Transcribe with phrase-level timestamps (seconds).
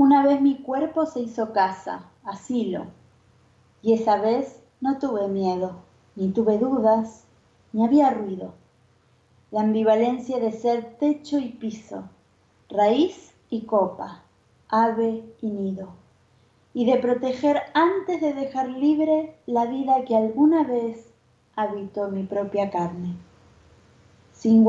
[0.00, 2.86] Una vez mi cuerpo se hizo casa, asilo,
[3.82, 5.72] y esa vez no tuve miedo,
[6.16, 7.26] ni tuve dudas,
[7.74, 8.54] ni había ruido.
[9.50, 12.04] La ambivalencia de ser techo y piso,
[12.70, 14.22] raíz y copa,
[14.70, 15.90] ave y nido,
[16.72, 21.12] y de proteger antes de dejar libre la vida que alguna vez
[21.56, 23.16] habitó mi propia carne.
[24.32, 24.64] Sin